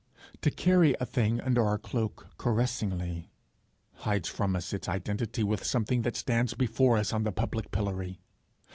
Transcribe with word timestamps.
To 0.41 0.49
carry 0.49 0.95
a 0.99 1.05
thing 1.05 1.39
under 1.41 1.63
our 1.63 1.77
cloak 1.77 2.25
caressingly, 2.39 3.29
hides 3.97 4.27
from 4.27 4.55
us 4.55 4.73
its 4.73 4.89
identity 4.89 5.43
with 5.43 5.63
something 5.63 6.01
that 6.01 6.15
stands 6.15 6.55
before 6.55 6.97
us 6.97 7.13
on 7.13 7.21
the 7.21 7.31
public 7.31 7.69
pillory. 7.69 8.19